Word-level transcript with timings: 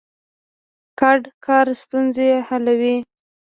ګډ 0.99 1.21
کار 1.45 1.65
ستونزې 1.81 2.29
حلوي. 2.47 2.95